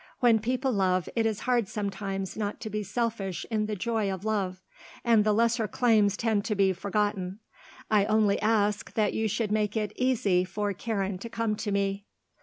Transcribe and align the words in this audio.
When 0.19 0.39
people 0.39 0.71
love, 0.71 1.07
it 1.15 1.27
is 1.27 1.41
hard 1.41 1.67
sometimes 1.67 2.35
not 2.35 2.59
to 2.61 2.71
be 2.71 2.81
selfish 2.81 3.45
in 3.51 3.67
the 3.67 3.75
joy 3.75 4.11
of 4.11 4.25
love, 4.25 4.63
and 5.03 5.23
the 5.23 5.31
lesser 5.31 5.67
claims 5.67 6.17
tend 6.17 6.43
to 6.45 6.55
be 6.55 6.73
forgotten. 6.73 7.37
I 7.91 8.05
only 8.05 8.41
ask 8.41 8.91
that 8.95 9.13
you 9.13 9.27
should 9.27 9.51
make 9.51 9.77
it 9.77 9.93
easy 9.95 10.43
for 10.43 10.73
Karen 10.73 11.19
to 11.19 11.29
come 11.29 11.55
to 11.57 11.71
me." 11.71 12.05